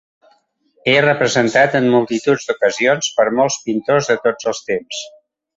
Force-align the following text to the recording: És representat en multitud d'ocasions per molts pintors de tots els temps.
És 0.93 1.01
representat 1.05 1.77
en 1.81 1.91
multitud 1.97 2.47
d'ocasions 2.47 3.13
per 3.21 3.29
molts 3.41 3.61
pintors 3.69 4.13
de 4.15 4.21
tots 4.27 4.53
els 4.55 4.65
temps. 4.73 5.07